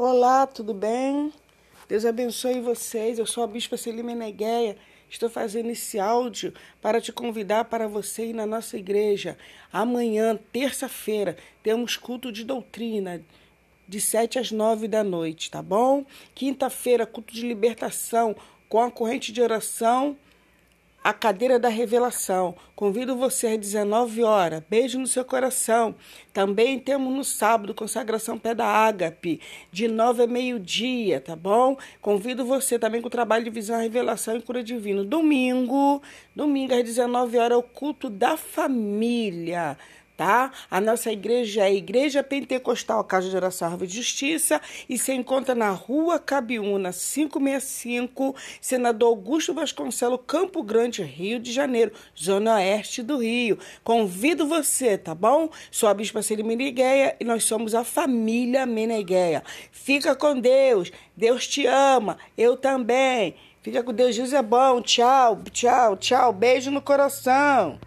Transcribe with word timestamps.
Olá, 0.00 0.46
tudo 0.46 0.72
bem? 0.72 1.32
Deus 1.88 2.04
abençoe 2.04 2.60
vocês. 2.60 3.18
Eu 3.18 3.26
sou 3.26 3.42
a 3.42 3.48
Bispa 3.48 3.76
Celina 3.76 4.14
Negueia. 4.14 4.76
Estou 5.10 5.28
fazendo 5.28 5.70
esse 5.70 5.98
áudio 5.98 6.54
para 6.80 7.00
te 7.00 7.10
convidar 7.10 7.64
para 7.64 7.88
você 7.88 8.26
ir 8.26 8.32
na 8.32 8.46
nossa 8.46 8.76
igreja. 8.76 9.36
Amanhã, 9.72 10.38
terça-feira, 10.52 11.36
temos 11.64 11.96
culto 11.96 12.30
de 12.30 12.44
doutrina 12.44 13.20
de 13.88 14.00
7 14.00 14.38
às 14.38 14.52
9 14.52 14.86
da 14.86 15.02
noite, 15.02 15.50
tá 15.50 15.60
bom? 15.60 16.06
Quinta-feira, 16.32 17.04
culto 17.04 17.34
de 17.34 17.44
libertação 17.44 18.36
com 18.68 18.80
a 18.80 18.92
corrente 18.92 19.32
de 19.32 19.42
oração 19.42 20.16
a 21.02 21.12
cadeira 21.12 21.58
da 21.58 21.68
revelação. 21.68 22.54
Convido 22.74 23.16
você 23.16 23.48
às 23.48 23.58
19 23.58 24.22
horas. 24.22 24.62
Beijo 24.68 24.98
no 24.98 25.06
seu 25.06 25.24
coração. 25.24 25.94
Também 26.32 26.78
temos 26.78 27.12
no 27.12 27.24
sábado 27.24 27.74
consagração 27.74 28.38
pé 28.38 28.54
da 28.54 28.66
ágape, 28.66 29.40
de 29.72 29.88
9 29.88 30.24
a 30.24 30.26
meio-dia, 30.26 31.20
tá 31.20 31.34
bom? 31.34 31.76
Convido 32.00 32.44
você 32.44 32.78
também 32.78 33.00
com 33.00 33.08
o 33.08 33.10
trabalho 33.10 33.44
de 33.44 33.50
visão, 33.50 33.80
revelação 33.80 34.36
e 34.36 34.42
cura 34.42 34.62
divina. 34.62 35.02
Domingo, 35.04 36.02
domingo 36.34 36.74
às 36.74 36.84
19 36.84 37.38
horas, 37.38 37.52
é 37.52 37.56
o 37.56 37.62
culto 37.62 38.10
da 38.10 38.36
família 38.36 39.76
tá? 40.18 40.50
A 40.68 40.80
nossa 40.80 41.12
igreja 41.12 41.60
é 41.60 41.66
a 41.66 41.72
Igreja 41.72 42.24
Pentecostal 42.24 43.04
Casa 43.04 43.30
de 43.30 43.36
Oração 43.36 43.68
Árvore 43.68 43.86
de 43.86 43.98
Justiça 43.98 44.60
e 44.88 44.98
se 44.98 45.12
encontra 45.12 45.54
na 45.54 45.70
Rua 45.70 46.18
Cabiúna, 46.18 46.90
565, 46.92 48.34
Senador 48.60 49.10
Augusto 49.10 49.54
Vasconcelos, 49.54 50.18
Campo 50.26 50.60
Grande, 50.60 51.04
Rio 51.04 51.38
de 51.38 51.52
Janeiro, 51.52 51.92
Zona 52.20 52.56
Oeste 52.56 53.00
do 53.00 53.18
Rio. 53.18 53.60
Convido 53.84 54.44
você, 54.44 54.98
tá 54.98 55.14
bom? 55.14 55.48
Sou 55.70 55.88
a 55.88 55.94
Bispa 55.94 56.20
Celi 56.20 56.42
Menigueia 56.42 57.14
e 57.20 57.24
nós 57.24 57.44
somos 57.44 57.72
a 57.72 57.84
família 57.84 58.66
Menegueia. 58.66 59.44
Fica 59.70 60.16
com 60.16 60.40
Deus, 60.40 60.90
Deus 61.16 61.46
te 61.46 61.64
ama, 61.64 62.18
eu 62.36 62.56
também. 62.56 63.36
Fica 63.62 63.84
com 63.84 63.92
Deus, 63.92 64.16
Jesus 64.16 64.34
é 64.34 64.42
bom. 64.42 64.82
Tchau, 64.82 65.38
tchau, 65.52 65.96
tchau. 65.96 66.32
Beijo 66.32 66.72
no 66.72 66.82
coração. 66.82 67.78